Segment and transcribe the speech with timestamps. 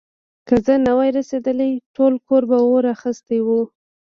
[0.47, 3.47] که زه نه وای رسېدلی، ټول کور به اور اخيستی و.